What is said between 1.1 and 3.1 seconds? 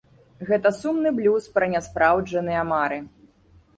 блюз пра няспраўджаныя мары.